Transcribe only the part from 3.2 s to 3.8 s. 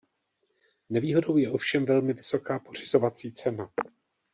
cena.